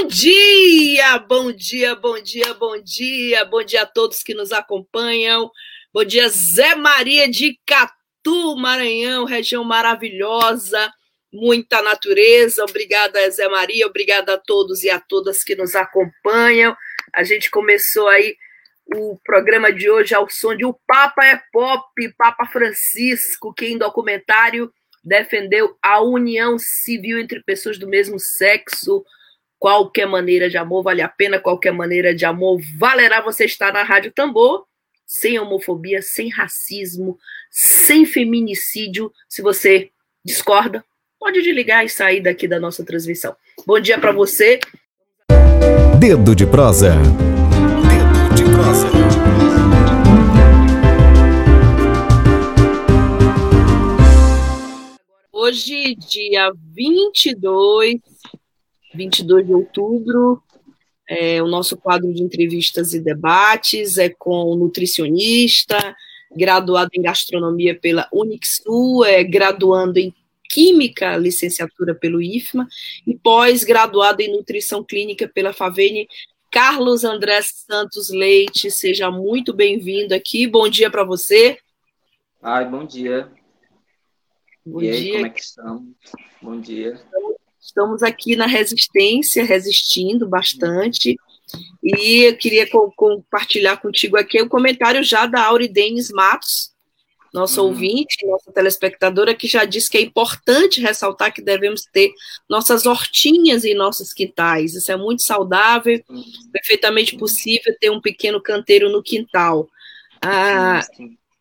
[0.00, 5.50] Bom dia, bom dia, bom dia, bom dia, bom dia a todos que nos acompanham.
[5.92, 10.88] Bom dia, Zé Maria de Catu, Maranhão, região maravilhosa,
[11.32, 12.62] muita natureza.
[12.62, 16.76] Obrigada, Zé Maria, obrigada a todos e a todas que nos acompanham.
[17.12, 18.36] A gente começou aí
[18.94, 21.82] o programa de hoje ao som de O Papa é Pop,
[22.16, 29.04] Papa Francisco, que em documentário defendeu a união civil entre pessoas do mesmo sexo
[29.58, 33.82] Qualquer maneira de amor vale a pena, qualquer maneira de amor valerá você estar na
[33.82, 34.64] Rádio Tambor,
[35.04, 37.18] sem homofobia, sem racismo,
[37.50, 39.12] sem feminicídio.
[39.28, 39.90] Se você
[40.24, 40.84] discorda,
[41.18, 43.34] pode desligar e sair daqui da nossa transmissão.
[43.66, 44.60] Bom dia para você.
[45.98, 46.94] Dedo de prosa.
[46.94, 48.88] Dedo de prosa.
[55.32, 57.98] Hoje, dia 22
[58.98, 60.42] 22 de outubro.
[61.08, 65.96] É, o nosso quadro de entrevistas e debates é com nutricionista,
[66.36, 70.12] graduado em gastronomia pela Unixu, é graduando em
[70.50, 72.66] Química, licenciatura pelo IFMA,
[73.06, 76.08] e pós-graduado em Nutrição Clínica pela Favene,
[76.50, 78.70] Carlos André Santos Leite.
[78.70, 80.46] Seja muito bem-vindo aqui.
[80.46, 81.58] Bom dia para você.
[82.42, 83.30] Ai, bom dia.
[84.64, 84.94] Bom e dia.
[84.94, 85.94] aí, como é que estamos?
[86.40, 86.94] Bom dia.
[86.94, 87.37] Estamos
[87.68, 91.16] Estamos aqui na resistência, resistindo bastante.
[91.82, 96.72] E eu queria co compartilhar contigo aqui o comentário já da Auridenes Matos,
[97.32, 97.68] nossa uhum.
[97.68, 102.10] ouvinte, nossa telespectadora, que já disse que é importante ressaltar que devemos ter
[102.48, 104.74] nossas hortinhas em nossos quintais.
[104.74, 106.24] Isso é muito saudável, uhum.
[106.50, 109.68] perfeitamente possível ter um pequeno canteiro no quintal.
[110.22, 110.80] Ah,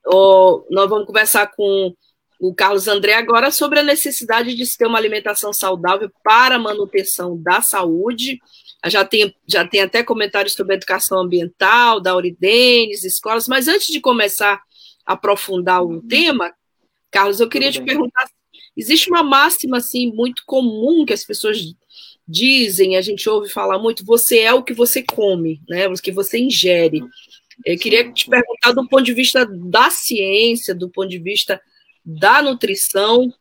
[0.05, 1.95] oh, nós vamos conversar com
[2.39, 6.59] o Carlos André agora sobre a necessidade de se ter uma alimentação saudável para a
[6.59, 8.39] manutenção da saúde.
[8.85, 13.99] Já tem, já tem até comentários sobre educação ambiental, da Auridenes, escolas, mas antes de
[13.99, 14.61] começar
[15.05, 16.07] a aprofundar o uhum.
[16.07, 16.53] tema,
[17.09, 17.95] Carlos, eu queria Tudo te bem.
[17.95, 18.29] perguntar:
[18.75, 21.57] existe uma máxima assim muito comum que as pessoas
[22.27, 25.87] dizem, a gente ouve falar muito, você é o que você come, né?
[25.87, 27.01] O que você ingere.
[27.65, 31.59] Eu queria te perguntar do ponto de vista da ciência, do ponto de vista
[32.09, 33.33] da nutrição,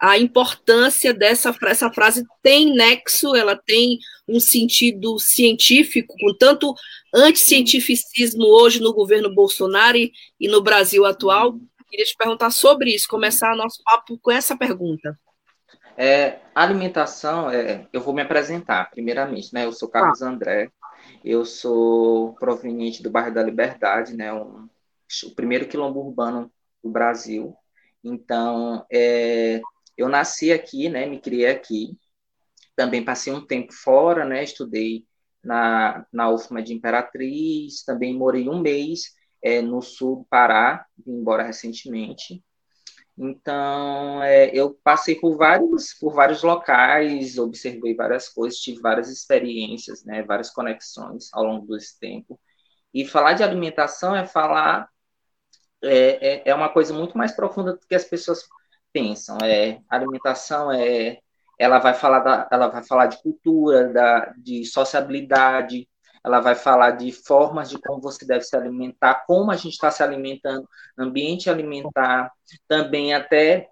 [0.00, 3.98] a importância dessa essa frase tem nexo, ela tem
[4.28, 6.74] um sentido científico, com tanto
[7.14, 11.58] anticientificismo hoje no governo Bolsonaro e, e no Brasil atual.
[11.88, 15.18] Queria te perguntar sobre isso, começar nosso papo com essa pergunta.
[15.96, 19.64] É, alimentação, é, eu vou me apresentar, primeiramente, né?
[19.64, 20.28] Eu sou Carlos ah.
[20.28, 20.70] André,
[21.24, 24.32] eu sou proveniente do bairro da Liberdade, né?
[24.32, 24.68] Um,
[25.24, 26.52] o primeiro quilombo urbano
[26.82, 27.56] do Brasil.
[28.02, 29.60] Então, é,
[29.96, 31.98] eu nasci aqui, né, me criei aqui,
[32.76, 35.04] também passei um tempo fora, né, estudei
[35.42, 41.12] na, na UFMA de Imperatriz, também morei um mês é, no sul do Pará, vim
[41.12, 42.42] embora recentemente.
[43.16, 50.04] Então, é, eu passei por vários, por vários locais, observei várias coisas, tive várias experiências,
[50.04, 52.38] né, várias conexões ao longo desse tempo.
[52.94, 54.88] E falar de alimentação é falar
[55.82, 58.44] é, é, é uma coisa muito mais profunda do que as pessoas
[58.92, 59.38] pensam.
[59.42, 61.18] É, alimentação é,
[61.58, 65.88] ela vai falar da, ela vai falar de cultura, da, de sociabilidade,
[66.24, 69.90] ela vai falar de formas de como você deve se alimentar, como a gente está
[69.90, 70.68] se alimentando,
[70.98, 72.30] ambiente alimentar,
[72.66, 73.68] também até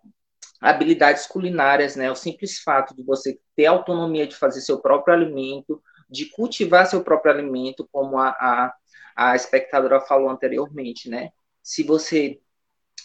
[0.61, 2.11] habilidades culinárias, né?
[2.11, 7.03] O simples fato de você ter autonomia de fazer seu próprio alimento, de cultivar seu
[7.03, 8.75] próprio alimento, como a, a,
[9.17, 11.31] a espectadora falou anteriormente, né?
[11.67, 12.41] Se você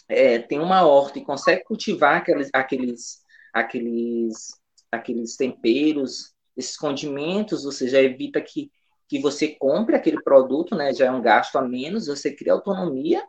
[0.08, 3.18] é, tem uma horta e consegue cultivar aqueles, aqueles,
[3.52, 4.60] aqueles,
[4.92, 8.70] aqueles temperos, esses condimentos, você já evita que,
[9.08, 10.94] que você compre aquele produto, né?
[10.94, 13.24] Já é um gasto a menos, você cria autonomia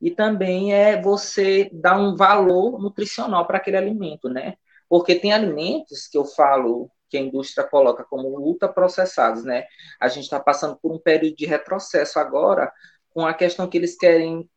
[0.00, 4.54] e também é você dar um valor nutricional para aquele alimento, né?
[4.88, 9.66] Porque tem alimentos que eu falo que a indústria coloca como ultraprocessados, né?
[10.00, 12.72] A gente está passando por um período de retrocesso agora
[13.10, 14.48] com a questão que eles querem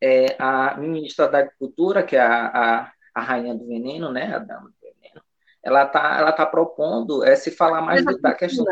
[0.00, 4.38] é, a ministra da Agricultura, que é a, a, a, rainha do veneno, né, a
[4.38, 5.22] dama do veneno,
[5.62, 8.64] ela está ela tá propondo é, se falar mais da questão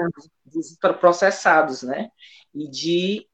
[0.44, 2.10] dos, dos processados, né,
[2.54, 3.28] e de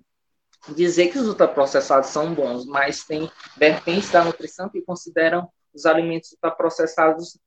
[0.75, 6.33] dizer que os ultraprocessados são bons, mas tem vertentes da nutrição que consideram os alimentos
[6.33, 7.39] ultraprocessados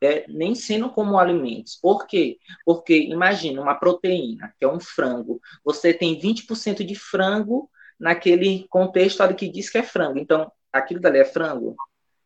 [0.00, 1.76] é, nem sendo como alimentos.
[1.80, 2.38] Por quê?
[2.64, 7.70] Porque imagina uma proteína, que é um frango, você tem 20% de frango
[8.02, 10.18] naquele contexto ali que diz que é frango.
[10.18, 11.76] Então, aquilo dali é frango.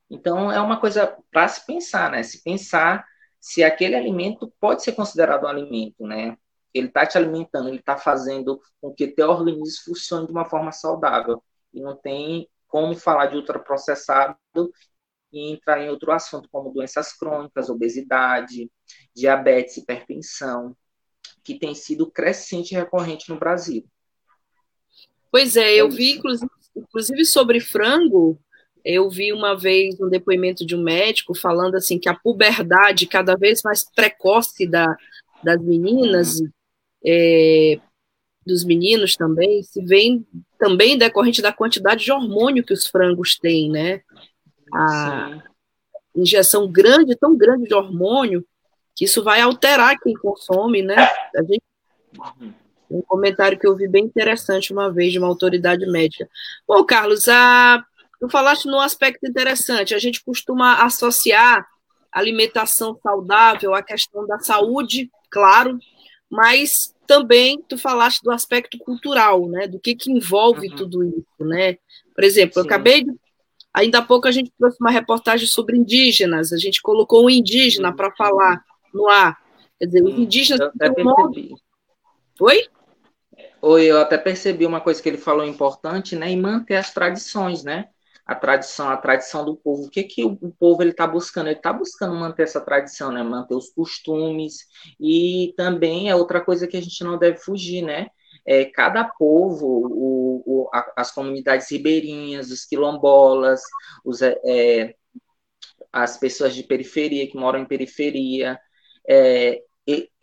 [0.08, 2.22] Então, é uma coisa para se pensar, né?
[2.22, 3.06] Se pensar
[3.38, 6.38] se aquele alimento pode ser considerado um alimento, né?
[6.72, 10.72] Ele está te alimentando, ele está fazendo com que teu organismo funcione de uma forma
[10.72, 11.42] saudável.
[11.74, 14.38] E não tem como falar de ultraprocessado
[15.30, 18.70] e entrar em outro assunto, como doenças crônicas, obesidade,
[19.14, 20.74] diabetes, hipertensão,
[21.44, 23.86] que tem sido crescente e recorrente no Brasil.
[25.36, 26.12] Pois é, eu vi,
[26.76, 28.38] inclusive, sobre frango,
[28.84, 33.36] eu vi uma vez um depoimento de um médico falando assim que a puberdade cada
[33.36, 34.96] vez mais precoce da,
[35.42, 36.48] das meninas uhum
[37.06, 37.78] é,
[38.44, 40.26] dos meninos também se vem
[40.58, 44.00] também decorrente da quantidade de hormônio que os frangos têm, né?
[44.72, 46.22] A Sim.
[46.22, 48.44] injeção grande, tão grande de hormônio,
[48.94, 50.96] que isso vai alterar quem consome, né?
[50.96, 51.62] A gente,
[52.90, 56.28] um comentário que eu vi bem interessante uma vez de uma autoridade médica.
[56.66, 57.84] Bom, Carlos, a,
[58.20, 59.94] tu falaste num aspecto interessante.
[59.94, 61.66] A gente costuma associar
[62.12, 65.78] alimentação saudável à questão da saúde, claro,
[66.30, 69.68] mas também tu falaste do aspecto cultural, né?
[69.68, 70.76] Do que, que envolve uhum.
[70.76, 71.76] tudo isso, né?
[72.14, 72.60] Por exemplo, Sim.
[72.60, 73.12] eu acabei de.
[73.72, 77.94] Ainda há pouco a gente trouxe uma reportagem sobre indígenas, a gente colocou um indígena
[77.94, 79.38] para falar no ar.
[79.78, 80.60] Quer dizer, os indígenas.
[80.60, 81.54] Eu até percebi.
[82.40, 82.66] Oi?
[83.68, 86.30] Oi, eu até percebi uma coisa que ele falou importante, né?
[86.30, 87.88] E manter as tradições, né?
[88.24, 89.86] a tradição, a tradição do povo.
[89.86, 91.48] O que que o, povo ele está buscando?
[91.48, 93.24] Ele está buscando manter essa tradição, né?
[93.24, 94.58] Manter os costumes
[95.00, 98.06] e também é outra coisa que a gente não deve fugir, né?
[98.46, 103.62] É, cada povo, o, o, a, as comunidades ribeirinhas, os quilombolas,
[104.04, 104.94] os, é, é
[105.92, 108.60] as pessoas de periferia que moram em periferia,
[109.08, 109.60] é,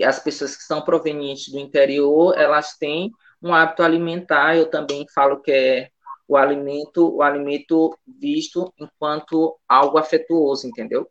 [0.01, 3.11] as pessoas que são provenientes do interior, elas têm
[3.43, 4.55] um hábito alimentar.
[4.55, 5.89] Eu também falo que é
[6.27, 11.07] o alimento, o alimento visto enquanto algo afetuoso, entendeu?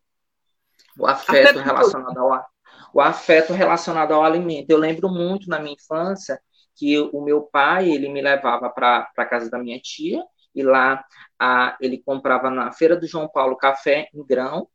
[0.99, 2.52] O afeto relacionado ao
[2.94, 4.70] o afeto relacionado ao alimento.
[4.70, 6.38] Eu lembro muito na minha infância
[6.75, 10.23] que o meu pai ele me levava para a casa da minha tia
[10.55, 11.02] e lá
[11.38, 14.69] a, ele comprava na feira do João Paulo café em grão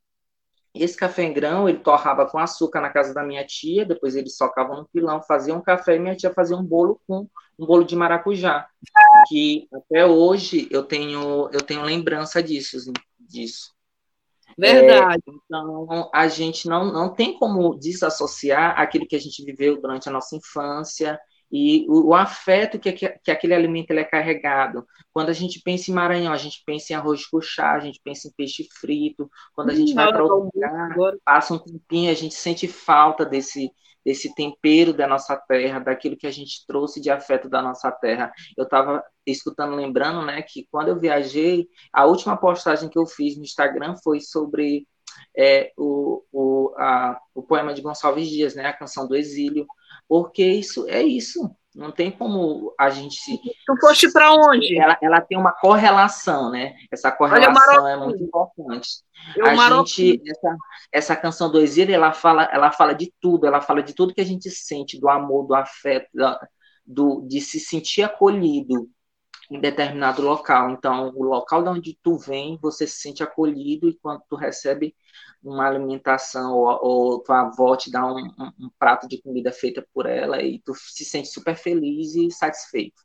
[0.74, 4.36] esse café em grão, ele torrava com açúcar na casa da minha tia, depois eles
[4.36, 7.28] socavam no pilão, faziam um café e minha tia fazia um bolo com
[7.58, 8.68] um bolo de maracujá,
[9.28, 13.72] que até hoje eu tenho eu tenho lembrança disso, disso.
[14.56, 15.22] Verdade.
[15.26, 20.08] É, então, a gente não, não tem como desassociar aquilo que a gente viveu durante
[20.08, 21.18] a nossa infância,
[21.50, 24.86] e o, o afeto que, que, que, aquele alimento ele é carregado.
[25.12, 28.00] Quando a gente pensa em Maranhão, a gente pensa em arroz de cuchá, a gente
[28.04, 29.30] pensa em peixe frito.
[29.54, 30.94] Quando a gente hum, vai para outro lugar,
[31.24, 33.70] passa um tempinho, a gente sente falta desse,
[34.08, 38.32] desse tempero da nossa terra, daquilo que a gente trouxe de afeto da nossa terra.
[38.56, 43.36] Eu estava escutando, lembrando, né, que quando eu viajei, a última postagem que eu fiz
[43.36, 44.88] no Instagram foi sobre
[45.36, 49.66] é, o, o, a, o poema de Gonçalves Dias, né, a canção do exílio,
[50.08, 51.54] porque isso é isso.
[51.78, 53.38] Não tem como a gente se.
[53.64, 54.76] Tu foste para onde?
[54.76, 56.74] Ela, ela tem uma correlação, né?
[56.90, 58.88] Essa correlação é muito importante.
[59.36, 60.56] Eu a gente, essa,
[60.90, 64.20] essa canção do exílio, ela fala, ela fala de tudo, ela fala de tudo que
[64.20, 66.08] a gente sente, do amor, do afeto,
[66.84, 68.90] do, de se sentir acolhido,
[69.48, 70.72] em determinado local.
[70.72, 74.96] Então, o local de onde tu vem, você se sente acolhido e quando tu recebe
[75.42, 79.86] uma alimentação ou, ou tua avó te dá um, um, um, prato de comida feita
[79.92, 83.02] por ela e tu se sente super feliz e satisfeito.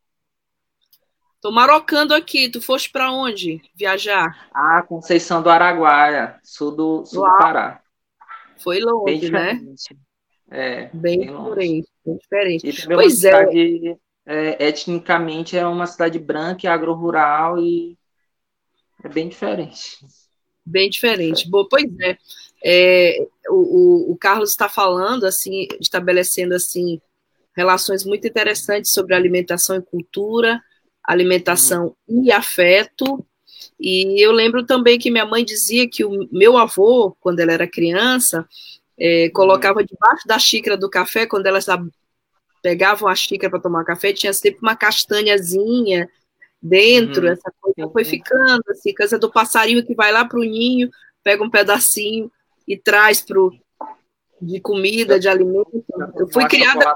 [1.41, 2.49] Tô marocando aqui.
[2.49, 4.49] Tu foste para onde viajar?
[4.53, 7.81] Ah, Conceição do Araguaia, sul do, sul do Pará.
[8.57, 9.59] Foi longe, né?
[10.49, 11.19] É, bem,
[11.55, 12.87] bem diferente, bem diferente.
[12.87, 17.97] pois é é, etnicamente é uma cidade branca, agro-rural e
[19.03, 19.97] é bem diferente.
[20.65, 21.50] Bem diferente.
[21.50, 22.17] Boa, pois é.
[22.63, 27.01] é o, o, o, Carlos está falando, assim, estabelecendo assim
[27.55, 30.62] relações muito interessantes sobre alimentação e cultura,
[31.03, 32.24] alimentação uhum.
[32.24, 33.25] e afeto.
[33.79, 37.67] E eu lembro também que minha mãe dizia que o meu avô, quando ela era
[37.67, 38.48] criança,
[38.98, 39.86] é, colocava uhum.
[39.86, 41.60] debaixo da xícara do café, quando ela
[42.62, 46.10] pegavam a xícara para tomar café, tinha sempre uma castanhazinha
[46.63, 47.34] dentro, uhum.
[47.34, 50.89] essa coisa foi ficando, assim, coisa do passarinho que vai lá para o ninho,
[51.22, 52.32] pega um pedacinho
[52.65, 53.53] e traz pro,
[54.41, 55.84] de comida, de alimento.
[56.15, 56.96] Eu fui criada.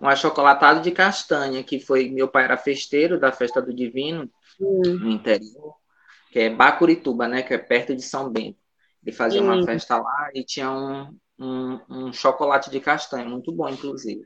[0.00, 4.82] um achocolatado de castanha, que foi meu pai era festeiro da festa do Divino hum.
[4.84, 5.74] no interior,
[6.30, 8.58] que é Bacurituba, né, que é perto de São Bento.
[9.04, 9.46] Ele fazia hum.
[9.46, 14.24] uma festa lá e tinha um, um, um, chocolate de castanha, muito bom, inclusive.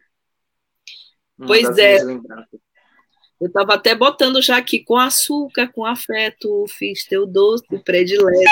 [1.39, 1.99] Uma pois é.
[3.40, 8.50] Eu estava até botando já aqui com açúcar, com afeto, fiz teu doce predileto.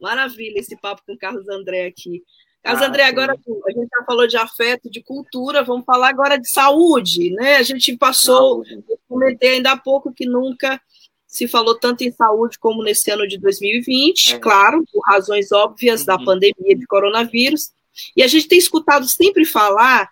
[0.00, 2.22] Maravilha esse papo com o Carlos André aqui.
[2.62, 6.38] Carlos ah, André, agora a gente já falou de afeto, de cultura, vamos falar agora
[6.38, 7.56] de saúde, né?
[7.56, 10.80] A gente passou, eu comentei ainda há pouco que nunca
[11.26, 14.38] se falou tanto em saúde como nesse ano de 2020, é.
[14.38, 16.06] claro, por razões óbvias uhum.
[16.06, 17.70] da pandemia de coronavírus.
[18.16, 20.08] E a gente tem escutado sempre falar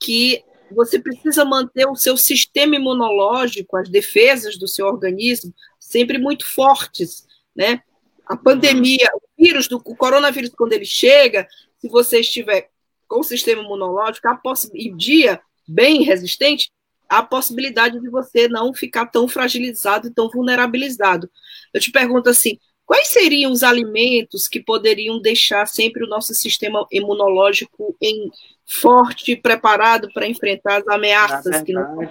[0.00, 0.42] que
[0.76, 7.26] você precisa manter o seu sistema imunológico, as defesas do seu organismo, sempre muito fortes,
[7.56, 7.82] né?
[8.26, 12.68] A pandemia, o vírus do o coronavírus, quando ele chega, se você estiver
[13.08, 14.38] com o sistema imunológico, a
[14.74, 16.70] e dia bem resistente,
[17.08, 21.30] a possibilidade de você não ficar tão fragilizado e tão vulnerabilizado.
[21.72, 26.86] Eu te pergunto assim, quais seriam os alimentos que poderiam deixar sempre o nosso sistema
[26.90, 28.30] imunológico em
[28.64, 32.02] forte, preparado para enfrentar as ameaças verdade, que não,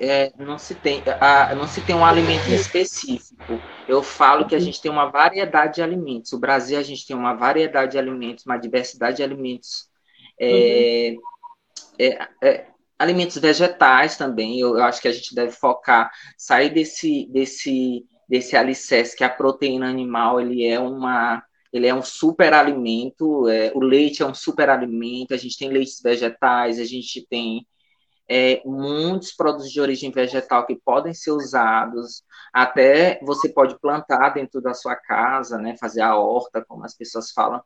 [0.00, 3.60] é, não se tem, a, não se tem um alimento específico.
[3.86, 6.32] Eu falo que a gente tem uma variedade de alimentos.
[6.32, 9.88] O Brasil a gente tem uma variedade de alimentos, uma diversidade de alimentos.
[10.40, 11.20] É, uhum.
[12.00, 12.66] é, é,
[12.98, 14.58] alimentos vegetais também.
[14.58, 19.28] Eu, eu, acho que a gente deve focar, sair desse desse desse alicerce que a
[19.28, 24.34] proteína animal ele é uma ele é um super alimento, é, o leite é um
[24.34, 27.66] super alimento, a gente tem leites vegetais, a gente tem
[28.28, 32.22] é, muitos produtos de origem vegetal que podem ser usados,
[32.52, 37.32] até você pode plantar dentro da sua casa, né, fazer a horta, como as pessoas
[37.32, 37.62] falam,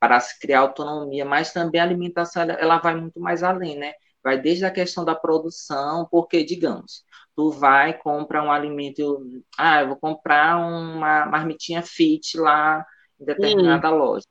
[0.00, 3.92] para se criar autonomia, mas também a alimentação ela vai muito mais além, né?
[4.28, 7.02] Vai desde a questão da produção, porque, digamos,
[7.34, 9.22] tu vai comprar um alimento,
[9.56, 12.84] ah, eu vou comprar uma marmitinha fit lá
[13.18, 13.96] em determinada hum.
[13.96, 14.26] loja.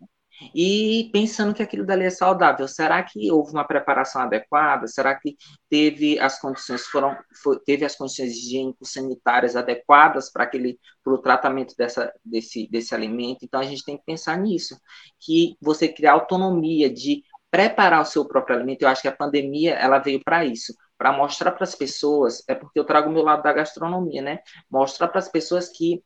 [0.53, 4.87] E pensando que aquilo dali é saudável, será que houve uma preparação adequada?
[4.87, 5.35] Será que
[5.67, 11.17] teve as condições foram foi, teve as condições higiênicas sanitárias adequadas para aquele para o
[11.17, 13.39] tratamento dessa, desse, desse alimento?
[13.43, 14.79] Então a gente tem que pensar nisso,
[15.19, 18.81] que você criar autonomia de preparar o seu próprio alimento.
[18.81, 22.55] Eu acho que a pandemia ela veio para isso, para mostrar para as pessoas, é
[22.55, 24.39] porque eu trago o meu lado da gastronomia, né?
[24.69, 26.03] Mostrar para as pessoas que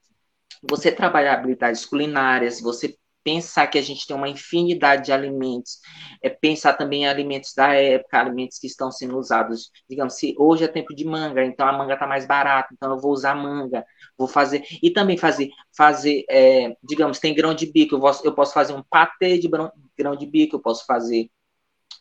[0.62, 5.80] você trabalhar habilidades culinárias, você pensar que a gente tem uma infinidade de alimentos,
[6.24, 10.64] é pensar também em alimentos da época, alimentos que estão sendo usados, digamos, se hoje
[10.64, 13.86] é tempo de manga, então a manga está mais barata, então eu vou usar manga,
[14.18, 18.34] vou fazer, e também fazer, fazer é, digamos, tem grão de bico, eu posso, eu
[18.34, 19.48] posso fazer um patê de
[19.98, 21.30] grão de bico, eu posso fazer,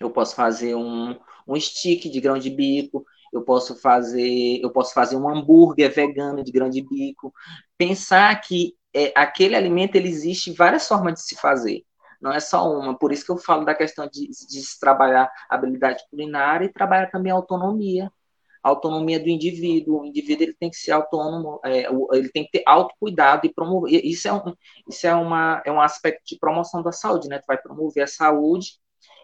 [0.00, 4.92] eu posso fazer um, um stick de grão de bico, eu posso fazer, eu posso
[4.94, 7.32] fazer um hambúrguer vegano de grande bico.
[7.78, 11.84] Pensar que é, aquele alimento ele existe várias formas de se fazer,
[12.20, 12.98] não é só uma.
[12.98, 17.10] Por isso que eu falo da questão de, de se trabalhar habilidade culinária e trabalhar
[17.10, 18.12] também a autonomia,
[18.62, 20.00] a autonomia do indivíduo.
[20.00, 24.04] O indivíduo ele tem que ser autônomo, é, ele tem que ter autocuidado e promover.
[24.04, 24.54] Isso é um,
[24.88, 27.38] isso é uma, é um aspecto de promoção da saúde, né?
[27.38, 28.78] Tu vai promover a saúde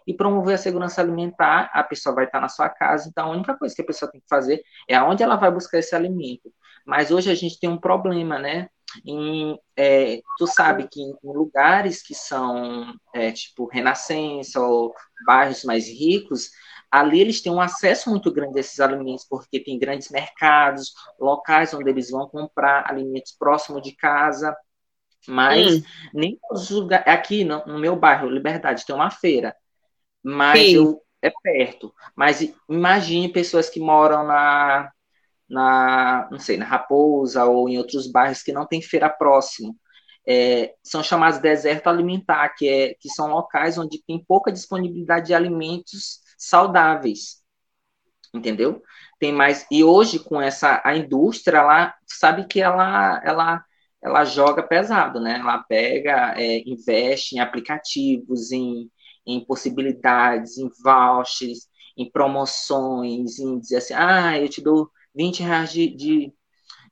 [0.05, 3.57] e promover a segurança alimentar, a pessoa vai estar na sua casa, então a única
[3.57, 6.51] coisa que a pessoa tem que fazer é aonde ela vai buscar esse alimento.
[6.85, 8.69] Mas hoje a gente tem um problema, né?
[9.05, 14.93] Em, é, tu sabe que em lugares que são é, tipo Renascença ou
[15.25, 16.49] bairros mais ricos,
[16.89, 21.73] ali eles têm um acesso muito grande a esses alimentos, porque tem grandes mercados, locais
[21.73, 24.55] onde eles vão comprar alimentos próximo de casa,
[25.27, 25.83] mas hum.
[26.13, 29.55] nem os lugares, aqui no, no meu bairro, Liberdade, tem uma feira,
[30.23, 31.93] mas eu, é perto.
[32.15, 34.91] Mas imagine pessoas que moram na,
[35.49, 39.75] na, não sei, na Raposa ou em outros bairros que não tem feira próximo.
[40.27, 45.33] É, são chamados deserto alimentar, que, é, que são locais onde tem pouca disponibilidade de
[45.33, 47.41] alimentos saudáveis.
[48.33, 48.81] Entendeu?
[49.19, 49.65] Tem mais.
[49.71, 53.63] E hoje, com essa a indústria, ela sabe que ela, ela,
[54.01, 55.39] ela joga pesado, né?
[55.39, 58.91] Ela pega, é, investe em aplicativos, em,
[59.25, 65.71] em possibilidades, em vouchers, em promoções, em dizer assim, ah, eu te dou 20 reais
[65.71, 66.33] de, de,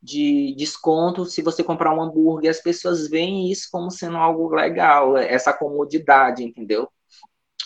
[0.01, 2.51] de desconto se você comprar um hambúrguer.
[2.51, 6.89] As pessoas veem isso como sendo algo legal, essa comodidade, entendeu?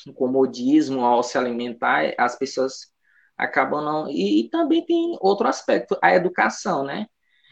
[0.08, 2.92] O comodismo ao se alimentar, as pessoas
[3.38, 4.10] acabam não.
[4.10, 7.08] E, e também tem outro aspecto, a educação, né?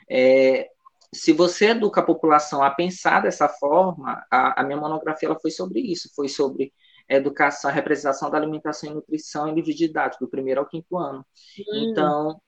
[0.09, 0.69] É,
[1.13, 5.51] se você educa a população a pensar dessa forma, a, a minha monografia ela foi
[5.51, 6.73] sobre isso, foi sobre
[7.09, 11.25] educação, representação da alimentação e nutrição em livro didático, do primeiro ao quinto ano.
[11.59, 11.89] Hum.
[11.89, 12.41] Então,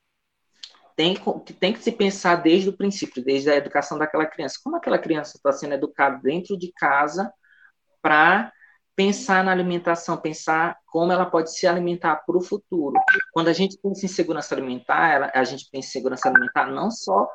[0.99, 1.15] tem,
[1.61, 4.59] tem que se pensar desde o princípio, desde a educação daquela criança.
[4.61, 7.31] Como aquela criança está sendo educada dentro de casa
[8.01, 8.51] para
[8.97, 12.99] pensar na alimentação, pensar como ela pode se alimentar para o futuro.
[13.31, 17.29] Quando a gente pensa em segurança alimentar, a gente pensa em segurança alimentar não só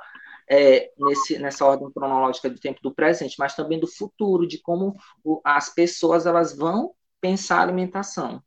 [0.46, 4.94] é, nesse, nessa ordem cronológica do tempo do presente, mas também do futuro, de como
[5.24, 8.42] o, as pessoas elas vão pensar a alimentação.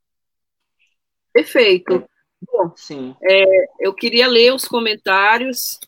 [1.34, 1.94] Perfeito.
[1.96, 3.15] É, Bom, Sim.
[3.24, 3.46] É,
[3.79, 5.79] eu queria ler os comentários.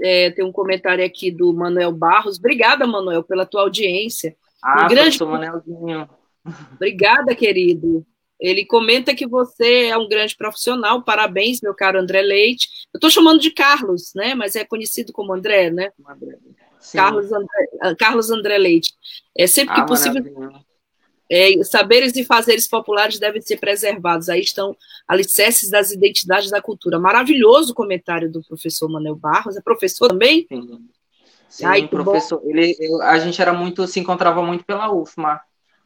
[0.00, 2.38] É, tem um comentário aqui do Manuel Barros.
[2.38, 4.36] Obrigada, Manuel, pela tua audiência.
[4.62, 5.22] Ah, um grande...
[5.24, 6.08] Manelzinho.
[6.74, 8.06] Obrigada, querido.
[8.40, 11.02] Ele comenta que você é um grande profissional.
[11.02, 12.68] Parabéns, meu caro André Leite.
[12.94, 14.34] Eu estou chamando de Carlos, né?
[14.34, 15.90] Mas é conhecido como André, né?
[16.92, 18.92] Carlos André, ah, Carlos André Leite.
[19.36, 20.22] É sempre que ah, possível.
[21.30, 24.28] É, saberes e fazeres populares devem ser preservados.
[24.28, 26.98] Aí estão alicerces das identidades da cultura.
[26.98, 29.56] Maravilhoso o comentário do professor Manuel Barros.
[29.56, 30.46] É professor também?
[30.48, 30.88] Sim.
[31.48, 32.42] Sim, Ai, professor.
[32.44, 35.40] Ele, eu, a gente era muito, se encontrava muito pela UFMA.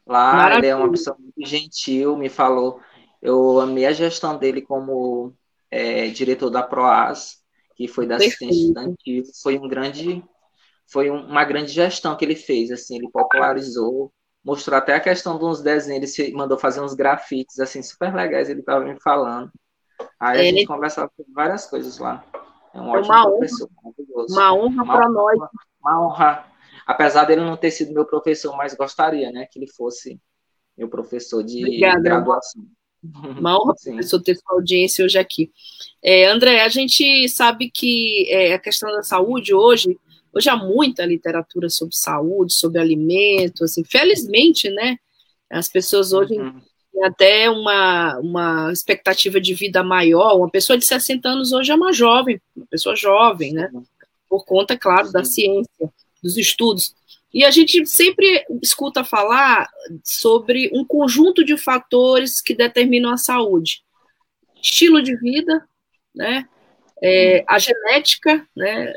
[0.05, 0.57] Lá Maravilha.
[0.57, 2.79] ele é uma pessoa muito gentil, me falou.
[3.21, 5.33] Eu amei a gestão dele como
[5.71, 7.37] é, diretor da PROAS,
[7.75, 8.33] que foi da Perfeito.
[8.33, 9.23] assistência estudantil.
[9.41, 10.21] Foi um grande,
[10.85, 12.69] foi uma grande gestão que ele fez.
[12.69, 14.11] Assim, ele popularizou,
[14.43, 16.17] mostrou até a questão de uns desenhos.
[16.19, 18.49] Ele mandou fazer uns grafites assim super legais.
[18.49, 19.51] Ele estava me falando.
[20.19, 22.23] Aí a gente conversava sobre várias coisas lá.
[22.73, 23.93] É um ótimo uma professor, honra,
[24.29, 25.39] Uma honra para nós.
[25.79, 26.45] Uma honra.
[26.85, 30.19] Apesar dele não ter sido meu professor, mas gostaria, né, que ele fosse
[30.77, 32.65] meu professor de Obrigada, graduação.
[33.03, 35.51] Uma honra, professor, ter sua audiência hoje aqui.
[36.03, 39.97] É, André, a gente sabe que é, a questão da saúde hoje,
[40.33, 44.97] hoje há muita literatura sobre saúde, sobre alimento, assim, felizmente, né,
[45.49, 46.61] as pessoas hoje uhum
[46.93, 50.37] tem até uma, uma expectativa de vida maior.
[50.37, 53.69] Uma pessoa de 60 anos hoje é uma jovem, uma pessoa jovem, né?
[54.29, 56.95] Por conta, claro, da ciência, dos estudos.
[57.33, 59.67] E a gente sempre escuta falar
[60.03, 63.83] sobre um conjunto de fatores que determinam a saúde.
[64.61, 65.67] Estilo de vida,
[66.13, 66.47] né?
[67.01, 68.93] É, a genética, né?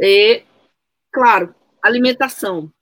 [0.00, 0.42] E,
[1.12, 2.72] claro, alimentação.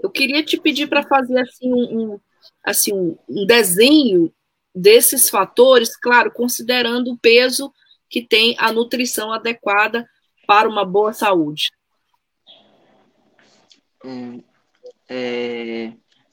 [0.00, 2.20] Eu queria te pedir para fazer assim um, um
[2.64, 2.92] assim
[3.28, 4.32] um, desenho
[4.74, 7.72] desses fatores, claro, considerando o peso
[8.08, 10.08] que tem a nutrição adequada
[10.46, 11.70] para uma boa saúde.
[14.04, 14.42] Hum,
[15.08, 15.92] é,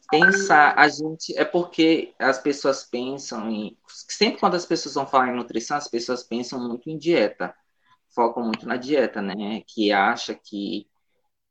[0.10, 5.30] pensar, a gente, é porque as pessoas pensam em, sempre quando as pessoas vão falar
[5.30, 7.54] em nutrição, as pessoas pensam muito em dieta,
[8.14, 10.88] focam muito na dieta, né, que acha que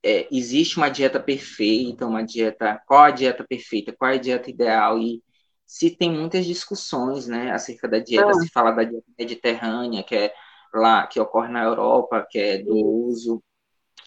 [0.05, 4.51] é, existe uma dieta perfeita, uma dieta, qual a dieta perfeita, qual é a dieta
[4.51, 5.23] ideal, e
[5.67, 8.35] se tem muitas discussões, né, acerca da dieta, ah.
[8.35, 10.35] se fala da dieta mediterrânea, que é
[10.75, 13.43] lá, que ocorre na Europa, que é do uso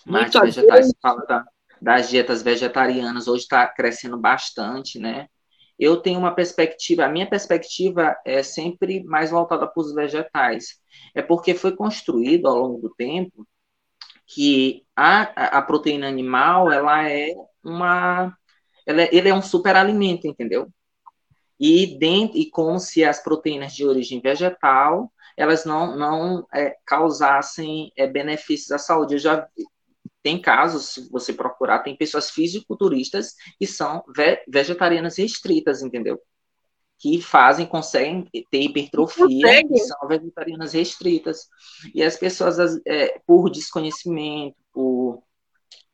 [0.05, 1.43] mais de vegetais, se fala da,
[1.81, 5.27] das dietas vegetarianas, hoje está crescendo bastante, né,
[5.79, 10.79] eu tenho uma perspectiva, a minha perspectiva é sempre mais voltada para os vegetais,
[11.15, 13.47] é porque foi construído ao longo do tempo
[14.27, 18.37] que a, a proteína animal ela é uma
[18.85, 20.67] ela é, ele é um superalimento, entendeu?
[21.59, 27.91] E dentro e como se as proteínas de origem vegetal elas não não é, causassem
[27.95, 29.15] é, benefícios à saúde.
[29.15, 29.47] Eu já
[30.23, 36.19] tem casos, se você procurar, tem pessoas fisiculturistas que são ve vegetarianas restritas, entendeu?
[36.99, 41.47] Que fazem, conseguem ter hipertrofia, que são vegetarianas restritas.
[41.93, 45.21] E as pessoas, é, por desconhecimento, por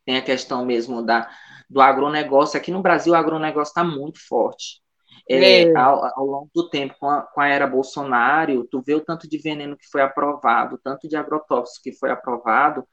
[0.04, 1.28] tem a questão mesmo da,
[1.68, 2.58] do agronegócio.
[2.58, 4.83] Aqui no Brasil, o agronegócio está muito forte
[5.28, 5.76] é, é.
[5.76, 9.28] Ao, ao, longo do tempo, com a, com a, era Bolsonaro, tu vê o tanto
[9.28, 12.86] de veneno que foi aprovado, tanto de agrotóxico que foi aprovado,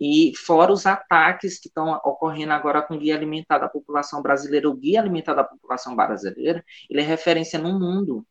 [0.00, 4.68] e fora os ataques que estão ocorrendo agora com o guia alimentar da população brasileira,
[4.68, 8.26] o guia alimentar da população brasileira, ele é referência no mundo.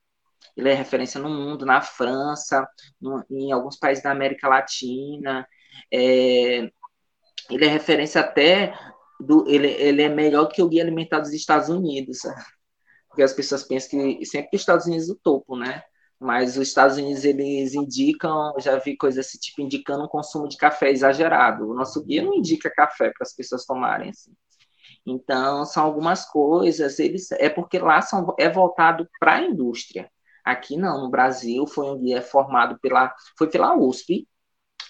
[0.55, 2.67] Ele é referência no mundo, na França,
[2.99, 5.47] no, em alguns países da América Latina.
[5.93, 6.69] É,
[7.49, 8.73] ele é referência até
[9.19, 12.19] do, ele, ele é melhor que o guia alimentar dos Estados Unidos
[13.17, 15.81] porque as pessoas pensam que sempre os Estados Unidos é o topo, né?
[16.19, 20.55] Mas os Estados Unidos, eles indicam, já vi coisas assim, tipo, indicando um consumo de
[20.55, 21.67] café exagerado.
[21.67, 24.31] O nosso guia não indica café para as pessoas tomarem, assim.
[25.03, 30.11] Então, são algumas coisas, eles é porque lá são, é voltado para a indústria.
[30.45, 34.27] Aqui não, no Brasil foi um guia formado pela, foi pela USP,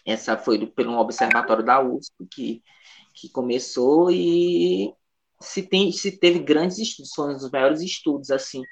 [0.05, 2.63] essa foi pelo observatório da USP que,
[3.15, 4.93] que começou e
[5.41, 6.78] se, tem, se teve grandes
[7.19, 8.63] um dos maiores estudos, assim,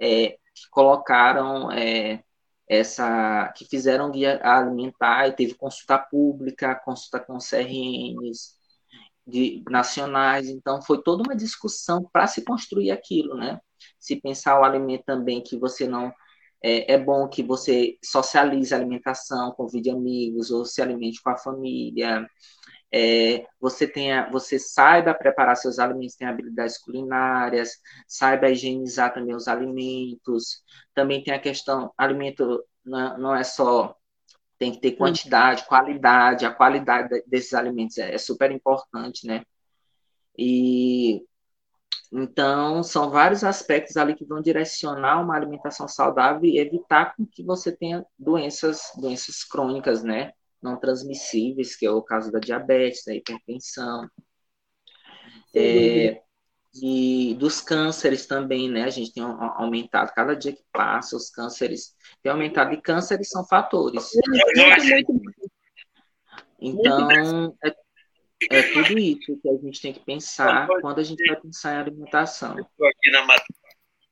[0.00, 2.22] é, que colocaram é,
[2.68, 8.56] essa, que fizeram guia alimentar, e teve consulta pública, consulta com CRNs
[9.26, 13.60] de, nacionais, então foi toda uma discussão para se construir aquilo, né?
[13.98, 16.12] Se pensar o alimento também que você não
[16.62, 21.36] é, é, bom que você socialize a alimentação, convide amigos ou se alimente com a
[21.36, 22.26] família.
[22.94, 29.48] É, você tenha, você saiba preparar seus alimentos, tem habilidades culinárias, saiba higienizar também os
[29.48, 30.62] alimentos.
[30.94, 33.96] Também tem a questão, alimento não, não é só
[34.58, 39.44] tem que ter quantidade, qualidade, a qualidade desses alimentos é, é super importante, né?
[40.38, 41.24] E
[42.12, 47.72] então, são vários aspectos ali que vão direcionar uma alimentação saudável e evitar que você
[47.74, 50.32] tenha doenças, doenças crônicas, né?
[50.62, 54.08] Não transmissíveis, que é o caso da diabetes, da hipertensão.
[55.54, 56.22] É,
[56.74, 58.84] e dos cânceres também, né?
[58.84, 62.72] A gente tem aumentado, cada dia que passa, os cânceres têm aumentado.
[62.72, 64.10] E cânceres são fatores.
[64.14, 65.50] Muito, muito,
[66.60, 67.74] então, é
[68.50, 71.78] é tudo isso que a gente tem que pensar quando a gente vai pensar em
[71.78, 72.56] alimentação.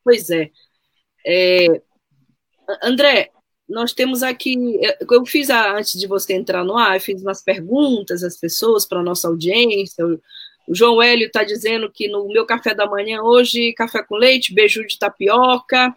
[0.04, 0.50] Pois é.
[1.26, 1.66] é.
[2.82, 3.30] André,
[3.70, 4.78] nós temos aqui.
[5.10, 8.86] Eu fiz a, antes de você entrar no ar, eu fiz umas perguntas às pessoas
[8.86, 10.04] para a nossa audiência.
[10.06, 10.20] O
[10.68, 14.86] João Hélio está dizendo que no meu café da manhã hoje, café com leite, beiju
[14.86, 15.94] de tapioca.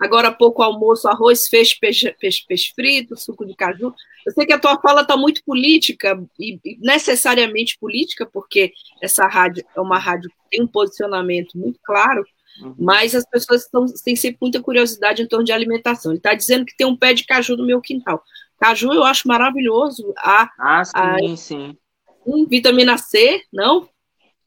[0.00, 3.94] Agora há pouco almoço, arroz, peixe, peixe, peixe, peixe frito, suco de caju.
[4.26, 9.64] Eu sei que a tua fala está muito política, e necessariamente política, porque essa rádio
[9.74, 12.24] é uma rádio que tem um posicionamento muito claro,
[12.60, 12.74] uhum.
[12.78, 16.12] mas as pessoas estão, têm sempre muita curiosidade em torno de alimentação.
[16.12, 18.22] Ele está dizendo que tem um pé de caju no meu quintal.
[18.58, 20.12] Caju eu acho maravilhoso.
[20.18, 21.78] A, ah, sim, a, sim.
[22.26, 23.88] Um, vitamina C, não?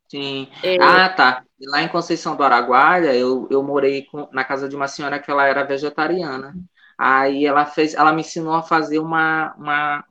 [0.08, 0.48] Sim.
[0.64, 0.82] É...
[0.82, 1.44] Ah, tá.
[1.60, 5.30] Lá em Conceição do Araguaia, eu, eu morei com, na casa de uma senhora que
[5.30, 6.56] ela era vegetariana.
[6.98, 10.06] Aí ela fez, ela me ensinou a fazer uma, uma,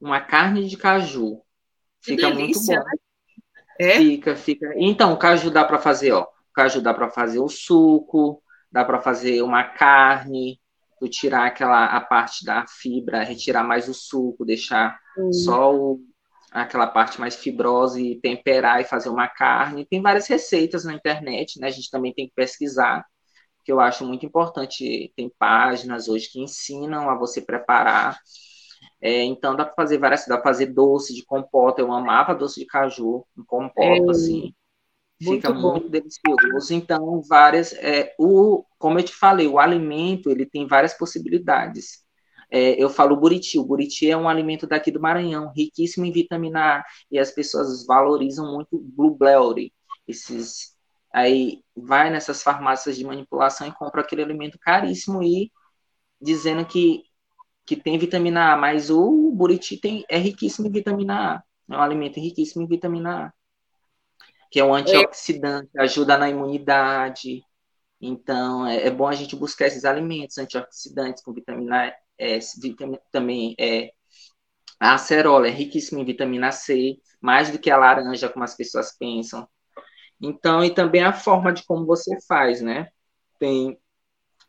[0.00, 1.40] uma carne de caju.
[2.00, 2.90] Fica delícia, muito bom.
[2.90, 2.96] Né?
[3.78, 3.98] É?
[3.98, 4.74] Fica, fica.
[4.76, 6.26] Então, o caju dá para fazer, ó.
[6.50, 10.60] O caju dá para fazer o suco, dá para fazer uma carne,
[10.98, 15.32] tu tirar aquela a parte da fibra, retirar mais o suco, deixar hum.
[15.32, 16.00] só o,
[16.52, 19.86] aquela parte mais fibrosa e temperar e fazer uma carne.
[19.86, 21.68] Tem várias receitas na internet, né?
[21.68, 23.04] A gente também tem que pesquisar,
[23.64, 25.12] que eu acho muito importante.
[25.16, 28.18] Tem páginas hoje que ensinam a você preparar.
[29.00, 31.80] É, então dá para fazer várias, dá para fazer doce de compota.
[31.80, 34.54] Eu amava doce de caju, em compota, é, assim.
[35.20, 35.72] Muito Fica bom.
[35.72, 36.72] muito delicioso.
[36.74, 37.72] Então, várias.
[37.74, 42.02] É, o, como eu te falei, o alimento ele tem várias possibilidades.
[42.50, 43.58] É, eu falo buriti.
[43.58, 47.86] O buriti é um alimento daqui do Maranhão, riquíssimo em vitamina A, e as pessoas
[47.86, 49.72] valorizam muito o blueberry.
[50.08, 50.74] Esses,
[51.12, 55.52] aí vai nessas farmácias de manipulação e compra aquele alimento caríssimo e
[56.20, 57.02] dizendo que,
[57.66, 61.42] que tem vitamina A, mas o buriti tem, é riquíssimo em vitamina A.
[61.74, 63.32] É um alimento riquíssimo em vitamina A.
[64.50, 67.42] Que é um antioxidante, ajuda na imunidade.
[68.00, 72.38] Então, é, é bom a gente buscar esses alimentos antioxidantes com vitamina é,
[73.12, 73.92] também é,
[74.80, 78.96] a acerola é riquíssima em vitamina C, mais do que a laranja, como as pessoas
[78.96, 79.46] pensam.
[80.20, 82.88] Então, e também a forma de como você faz, né?
[83.38, 83.78] Tem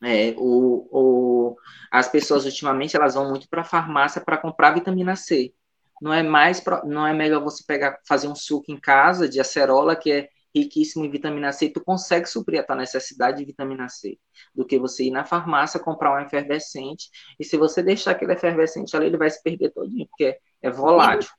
[0.03, 1.57] é, o, o,
[1.91, 5.53] as pessoas ultimamente elas vão muito para a farmácia para comprar vitamina C.
[6.01, 9.95] Não é mais não é melhor você pegar fazer um suco em casa de acerola
[9.95, 14.17] que é riquíssimo em vitamina C, tu consegue suprir a tua necessidade de vitamina C,
[14.53, 17.09] do que você ir na farmácia comprar um efervescente,
[17.39, 21.29] e se você deixar aquele efervescente ali, ele vai se perder todinho, porque é volátil.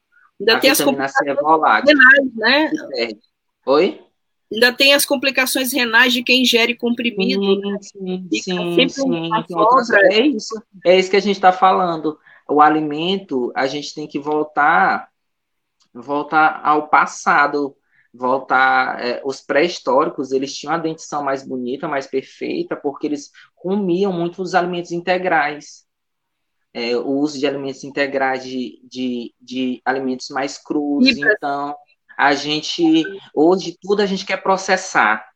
[0.40, 1.94] Ainda a tem vitamina as C é volátil.
[1.94, 2.70] Renais, né?
[3.66, 4.00] Oi?
[4.50, 7.42] Ainda tem as complicações renais de quem ingere comprimido.
[7.80, 9.30] Sim, sim, sim, sim.
[10.10, 12.18] É isso, é isso que a gente está falando.
[12.48, 15.08] O alimento, a gente tem que voltar
[15.94, 17.76] voltar ao passado,
[18.12, 24.12] voltar é, os pré-históricos eles tinham a dentição mais bonita mais perfeita porque eles comiam
[24.12, 25.84] muito os alimentos integrais.
[26.74, 31.76] É, o uso de alimentos integrais de, de, de alimentos mais crus então
[32.16, 35.31] a gente hoje tudo a gente quer processar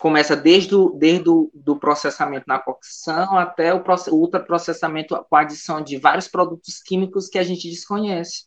[0.00, 5.40] começa desde o, desde o do processamento na cocção até o, o ultraprocessamento com a
[5.40, 8.44] adição de vários produtos químicos que a gente desconhece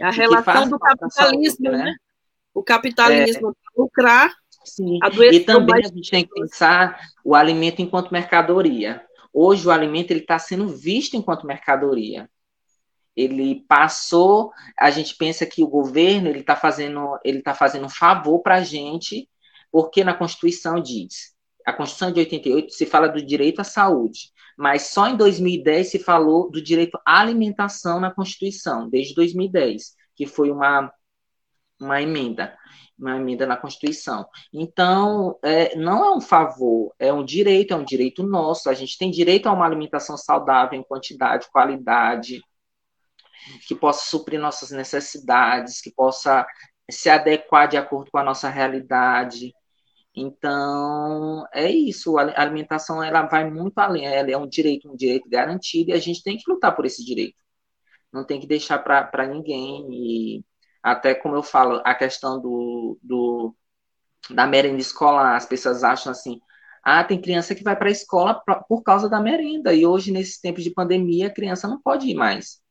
[0.00, 1.84] a relação do capitalismo, saúde, né?
[1.84, 1.94] né?
[2.52, 4.32] o capitalismo é, lucrar.
[4.64, 4.98] Sim.
[5.30, 9.04] E também a gente tem que pensar o alimento enquanto mercadoria.
[9.32, 12.30] Hoje o alimento ele está sendo visto enquanto mercadoria.
[13.14, 17.90] ele passou, a gente pensa que o governo ele está fazendo ele tá fazendo um
[17.90, 19.28] favor para a gente,
[19.74, 21.34] porque na Constituição diz,
[21.66, 25.98] a Constituição de 88 se fala do direito à saúde, mas só em 2010 se
[25.98, 30.92] falou do direito à alimentação na Constituição, desde 2010, que foi uma
[31.80, 32.56] uma emenda,
[32.96, 34.24] uma emenda na Constituição.
[34.52, 38.70] Então, é, não é um favor, é um direito, é um direito nosso.
[38.70, 42.40] A gente tem direito a uma alimentação saudável em quantidade, qualidade,
[43.66, 46.46] que possa suprir nossas necessidades, que possa
[46.88, 49.52] se adequar de acordo com a nossa realidade.
[50.16, 55.28] Então, é isso, a alimentação ela vai muito além, ela é um direito, um direito
[55.28, 57.36] garantido, e a gente tem que lutar por esse direito.
[58.12, 59.86] Não tem que deixar para ninguém.
[59.92, 60.44] E
[60.82, 63.56] até como eu falo, a questão do, do
[64.30, 66.40] da merenda escolar, as pessoas acham assim,
[66.82, 70.40] ah, tem criança que vai para a escola por causa da merenda, e hoje, nesses
[70.40, 72.62] tempos de pandemia, a criança não pode ir mais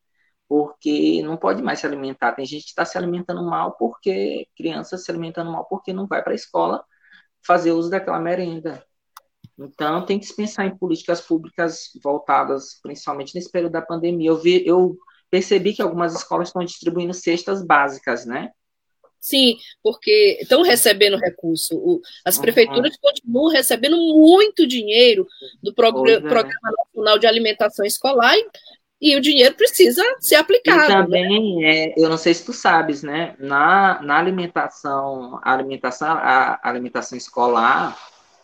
[0.48, 2.34] porque não pode mais se alimentar.
[2.34, 6.22] Tem gente que está se alimentando mal porque criança se alimentando mal porque não vai
[6.24, 6.84] para a escola
[7.46, 8.86] fazer uso daquela merenda.
[9.58, 14.30] Então tem que se pensar em políticas públicas voltadas, principalmente nesse período da pandemia.
[14.30, 14.98] Eu vi, eu
[15.30, 18.52] percebi que algumas escolas estão distribuindo cestas básicas, né?
[19.20, 22.02] Sim, porque estão recebendo recurso.
[22.26, 23.00] as prefeituras uhum.
[23.02, 25.26] continuam recebendo muito dinheiro
[25.62, 26.30] do Programa, é.
[26.30, 28.36] Programa Nacional de Alimentação Escolar
[29.04, 30.86] e o dinheiro precisa ser aplicado.
[30.86, 31.04] E né?
[31.04, 31.88] também, né?
[31.88, 33.36] é, eu não sei se tu sabes, né?
[33.38, 37.98] Na, na alimentação, a alimentação, a alimentação escolar,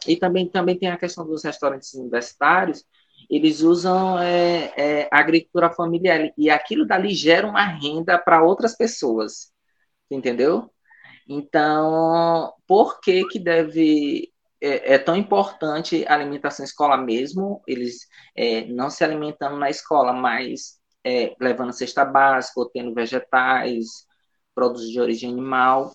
[0.06, 2.84] e também, também tem a questão dos restaurantes universitários,
[3.30, 9.54] eles usam é, é, agricultura familiar, e aquilo dali gera uma renda para outras pessoas,
[10.12, 10.69] entendeu?
[11.26, 14.30] Então, por que que deve
[14.62, 20.13] é, é, tão importante a alimentação escolar mesmo, eles é, não se alimentando na escola,
[20.13, 24.06] mas é, levando cesta básica, ou tendo vegetais,
[24.54, 25.91] produtos de origem animal,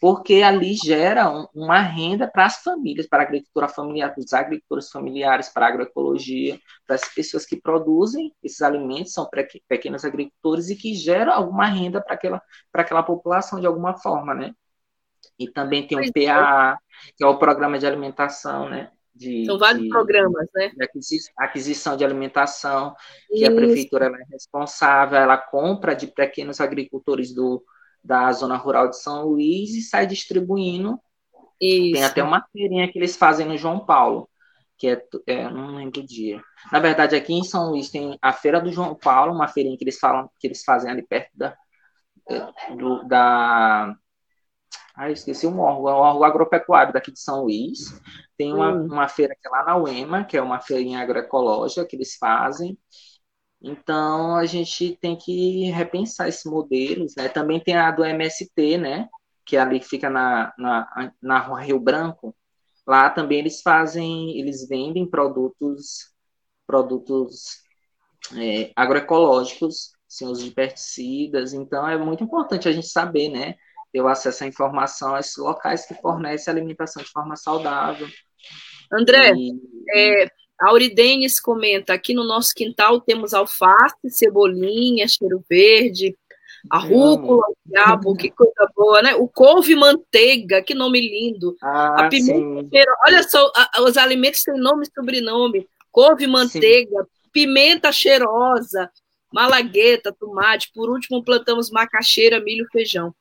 [0.00, 4.32] porque ali gera um, uma renda para as famílias, para a agricultura familiar, para os
[4.32, 9.28] agricultores familiares, para a agroecologia, para as pessoas que produzem esses alimentos, são
[9.68, 12.42] pequenos agricultores e que geram alguma renda para aquela,
[12.74, 14.52] aquela população de alguma forma, né?
[15.38, 16.78] E também tem o PAA,
[17.16, 18.90] que é o Programa de Alimentação, né?
[19.14, 20.70] De, São vários de, programas, né?
[20.70, 20.86] De
[21.36, 22.94] aquisição de alimentação,
[23.28, 23.50] que Isso.
[23.50, 27.62] a prefeitura é responsável, ela compra de pequenos agricultores do,
[28.02, 30.98] da zona rural de São Luís e sai distribuindo.
[31.60, 31.92] Isso.
[31.92, 34.28] Tem até uma feirinha que eles fazem no João Paulo,
[34.78, 36.40] que é, é, não lembro o dia.
[36.72, 39.84] Na verdade, aqui em São Luís tem a Feira do João Paulo, uma feirinha que
[39.84, 41.54] eles falam que eles fazem ali perto da,
[42.28, 43.94] é, do, da
[45.00, 47.98] ah, esqueci um órgão, é um órgão agropecuário daqui de São Luís.
[48.36, 48.86] Tem uma, hum.
[48.86, 52.78] uma feira que é lá na UEMA, que é uma feirinha agroecológica que eles fazem.
[53.62, 57.28] Então, a gente tem que repensar esses modelos, né?
[57.30, 59.08] Também tem a do MST, né?
[59.46, 62.36] Que é ali fica na, na, na Rua Rio Branco.
[62.86, 66.12] Lá também eles fazem, eles vendem produtos,
[66.66, 67.62] produtos
[68.36, 71.54] é, agroecológicos, sem uso de pesticidas.
[71.54, 73.54] Então, é muito importante a gente saber, né?
[73.94, 78.06] O acesso à informação a esses locais que fornecem alimentação de forma saudável.
[78.92, 79.52] André, e...
[79.94, 80.26] é,
[80.60, 86.14] a Auridenes comenta, aqui no nosso quintal temos alface, cebolinha, cheiro verde,
[86.68, 89.14] a rúcula, o diabo, que coisa boa, né?
[89.14, 91.56] O couve manteiga, que nome lindo.
[91.62, 95.66] Ah, a pimenta cheiro, olha só, a, os alimentos têm nome e sobrenome.
[95.90, 97.30] Couve manteiga, sim.
[97.32, 98.90] pimenta cheirosa,
[99.32, 100.70] malagueta, tomate.
[100.74, 103.14] Por último, plantamos macaxeira, milho, feijão.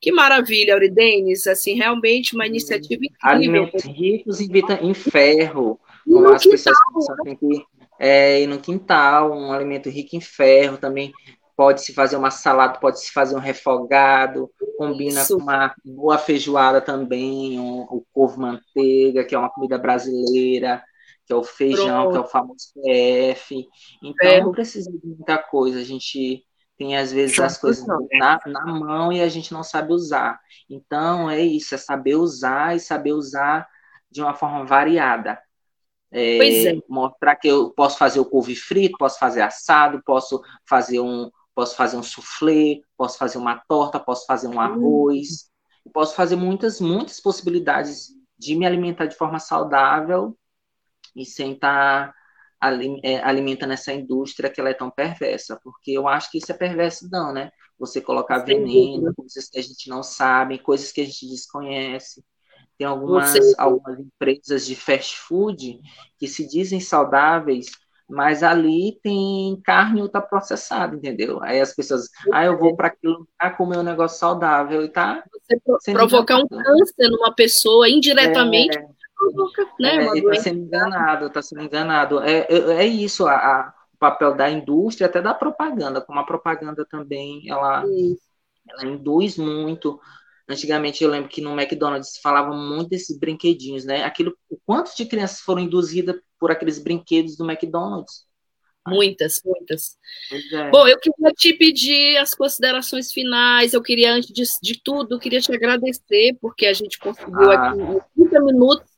[0.00, 3.16] Que maravilha, Auridenes, assim, realmente uma iniciativa incrível.
[3.22, 4.50] Alimentos ricos em,
[4.82, 7.34] em ferro, como as quintal, pessoas né?
[7.34, 7.64] que
[7.98, 11.12] é, ir no quintal, um alimento rico em ferro também
[11.56, 15.36] pode-se fazer uma salada, pode-se fazer um refogado, combina Isso.
[15.36, 20.82] com uma boa feijoada também, um, o couve manteiga, que é uma comida brasileira,
[21.24, 22.10] que é o feijão, Pronto.
[22.10, 23.66] que é o famoso PF.
[24.02, 24.44] Então, ferro.
[24.46, 26.44] não precisa de muita coisa, a gente
[26.76, 30.38] tem, às vezes, as coisas na, na mão e a gente não sabe usar.
[30.68, 33.66] Então, é isso, é saber usar e saber usar
[34.10, 35.40] de uma forma variada.
[36.10, 36.78] É, é.
[36.88, 41.74] Mostrar que eu posso fazer o couve frito, posso fazer assado, posso fazer um, posso
[41.74, 45.50] fazer um soufflé, posso fazer uma torta, posso fazer um arroz,
[45.86, 45.90] hum.
[45.92, 48.08] posso fazer muitas, muitas possibilidades
[48.38, 50.36] de me alimentar de forma saudável
[51.14, 52.14] e sem estar tá
[52.60, 57.32] alimentando essa indústria que ela é tão perversa, porque eu acho que isso é perversidão,
[57.32, 57.50] né?
[57.78, 62.24] Você colocar veneno, coisas que a gente não sabe, coisas que a gente desconhece.
[62.78, 65.80] Tem algumas, algumas empresas de fast food
[66.18, 67.66] que se dizem saudáveis,
[68.08, 71.42] mas ali tem carne ultraprocessada, entendeu?
[71.42, 75.24] Aí as pessoas, ah, eu vou para aquilo para comer um negócio saudável e tá.
[75.66, 78.78] Você provocar um câncer numa pessoa indiretamente.
[78.78, 78.95] É,
[79.80, 80.06] né?
[80.06, 82.20] É, está sendo enganado, está sendo enganado.
[82.20, 86.26] É, é, é isso, a, a, o papel da indústria, até da propaganda, como a
[86.26, 87.84] propaganda também, ela,
[88.68, 90.00] ela induz muito.
[90.48, 94.04] Antigamente eu lembro que no McDonald's falava muito desses brinquedinhos, né?
[94.04, 98.26] Aquilo, o quanto de crianças foram induzidas por aqueles brinquedos do McDonald's.
[98.86, 99.98] Muitas, muitas.
[100.52, 100.70] É.
[100.70, 103.74] Bom, eu queria te pedir as considerações finais.
[103.74, 107.70] Eu queria, antes de, de tudo, eu queria te agradecer, porque a gente conseguiu ah.
[107.70, 107.80] aqui
[108.16, 108.90] em 30 minutos,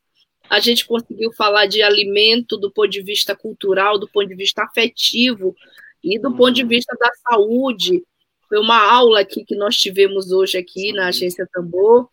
[0.49, 4.63] a gente conseguiu falar de alimento do ponto de vista cultural, do ponto de vista
[4.63, 5.55] afetivo
[6.03, 6.69] e do ponto de uhum.
[6.69, 8.03] vista da saúde.
[8.49, 12.09] Foi uma aula aqui que nós tivemos hoje aqui na Agência Tambor.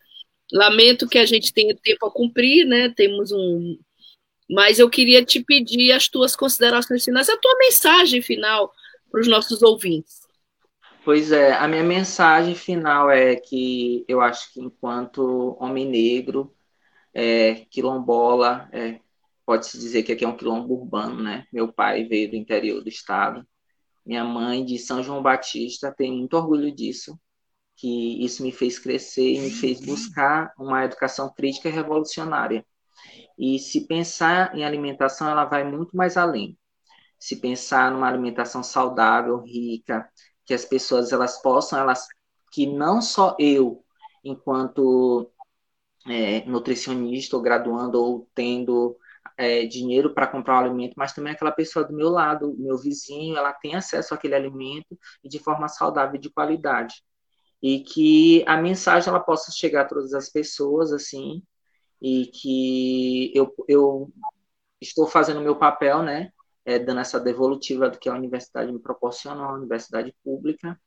[0.52, 2.90] Lamento que a gente tenha tempo a cumprir, né?
[2.90, 3.78] Temos um,
[4.48, 8.72] mas eu queria te pedir as tuas considerações finais, a tua mensagem final
[9.10, 10.26] para os nossos ouvintes.
[11.04, 16.52] Pois é, a minha mensagem final é que eu acho que enquanto homem negro,
[17.16, 19.00] é, quilombola, é,
[19.44, 21.46] pode-se dizer que aqui é um quilombo urbano, né?
[21.52, 23.46] Meu pai veio do interior do estado,
[24.04, 27.18] minha mãe de São João Batista, tem muito orgulho disso,
[27.76, 32.64] que isso me fez crescer e me fez buscar uma educação crítica e revolucionária
[33.38, 36.58] e se pensar em alimentação, ela vai muito mais além.
[37.18, 40.08] Se pensar numa alimentação saudável, rica,
[40.44, 42.06] que as pessoas elas possam, elas
[42.52, 43.84] que não só eu,
[44.24, 45.30] enquanto
[46.08, 48.96] é, nutricionista ou graduando ou tendo
[49.36, 53.36] é, dinheiro para comprar um alimento, mas também aquela pessoa do meu lado, meu vizinho,
[53.36, 57.02] ela tem acesso àquele alimento e de forma saudável e de qualidade.
[57.62, 61.42] E que a mensagem ela possa chegar a todas as pessoas, assim,
[62.00, 64.12] e que eu, eu
[64.80, 66.30] estou fazendo o meu papel, né,
[66.64, 70.78] é, dando essa devolutiva do que a universidade me proporciona, a universidade pública.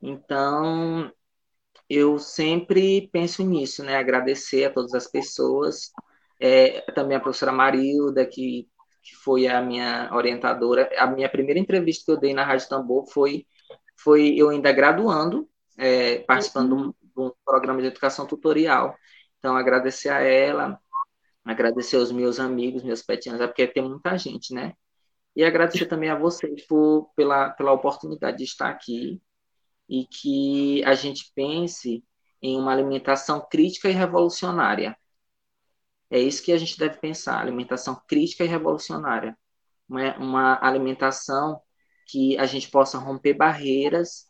[0.00, 1.10] Então,
[1.88, 5.92] eu sempre penso nisso, né, agradecer a todas as pessoas,
[6.40, 8.68] é, também a professora Marilda, que,
[9.02, 10.88] que foi a minha orientadora.
[10.98, 13.46] A minha primeira entrevista que eu dei na Rádio Tambor foi,
[13.96, 16.78] foi eu ainda graduando, é, participando uhum.
[16.78, 18.96] de, um, de um programa de educação tutorial.
[19.38, 20.78] Então, agradecer a ela,
[21.44, 24.74] agradecer aos meus amigos, meus petianos, é porque tem muita gente, né?
[25.36, 29.20] E agradecer também a vocês por, pela, pela oportunidade de estar aqui
[29.88, 32.04] e que a gente pense
[32.42, 34.96] em uma alimentação crítica e revolucionária.
[36.10, 39.36] É isso que a gente deve pensar, alimentação crítica e revolucionária.
[39.88, 41.60] Uma, uma alimentação
[42.06, 44.26] que a gente possa romper barreiras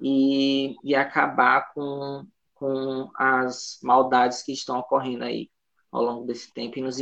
[0.00, 5.50] e, e acabar com com as maldades que estão ocorrendo aí
[5.92, 6.96] ao longo desse tempo e nos,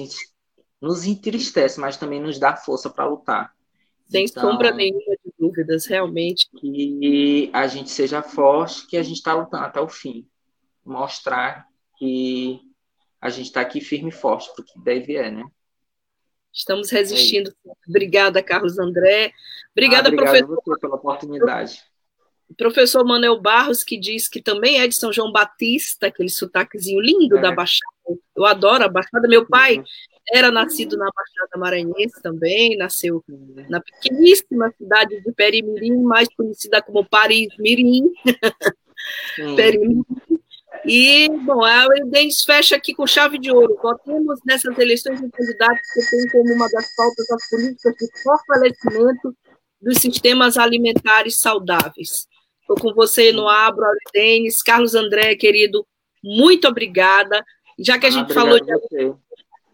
[0.81, 3.55] nos entristece, mas também nos dá força para lutar.
[4.05, 6.49] Sem então, sombra nenhuma dúvidas, realmente.
[6.59, 10.27] Que a gente seja forte, que a gente está lutando até o fim.
[10.85, 11.67] Mostrar
[11.99, 12.61] que
[13.21, 15.45] a gente está aqui firme e forte, porque deve é, né?
[16.53, 17.51] Estamos resistindo.
[17.67, 19.33] É Obrigada, Carlos André.
[19.73, 20.47] Obrigada, ah, professor.
[20.47, 21.83] Você pela oportunidade
[22.57, 27.39] professor Manuel Barros, que diz que também é de São João Batista, aquele sotaquezinho lindo
[27.39, 27.41] é.
[27.41, 27.85] da Baixada.
[28.37, 29.27] Eu adoro a Baixada.
[29.27, 29.85] Meu pai uhum.
[30.33, 33.23] Era nascido na Baixada Maranhense também, nasceu
[33.69, 38.11] na pequeníssima cidade de Perimirim, mais conhecida como Paris Mirim.
[39.57, 40.05] Perimirim.
[40.87, 43.79] E, bom, a Euridens fecha aqui com chave de ouro.
[43.83, 49.35] Votemos nessas eleições um candidato que tem como uma das pautas as políticas de fortalecimento
[49.81, 52.27] dos sistemas alimentares saudáveis.
[52.61, 54.63] Estou com você no Abro, Auridenes.
[54.63, 55.87] Carlos André, querido,
[56.23, 57.45] muito obrigada.
[57.79, 58.73] Já que a ah, gente falou de,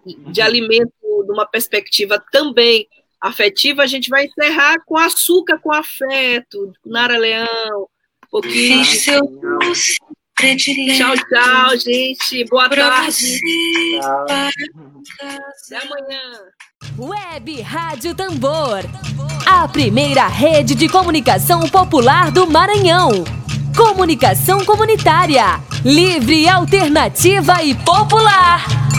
[0.04, 0.92] de alimento
[1.26, 2.86] numa perspectiva também
[3.20, 8.82] afetiva, a gente vai encerrar com açúcar com afeto, Nara Leão, um pouquinho.
[10.34, 12.44] Tchau, tchau, gente.
[12.48, 13.38] Boa tarde.
[14.00, 14.26] Tchau.
[15.20, 16.20] Até amanhã.
[16.98, 18.80] Web Rádio Tambor.
[19.46, 23.10] A primeira rede de comunicação popular do Maranhão.
[23.76, 25.60] Comunicação comunitária.
[25.84, 28.89] Livre, alternativa e popular.